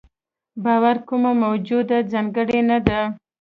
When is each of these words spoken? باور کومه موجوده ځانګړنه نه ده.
باور 0.63 0.95
کومه 1.07 1.31
موجوده 1.43 1.97
ځانګړنه 2.11 2.61
نه 2.69 2.77
ده. 2.87 3.01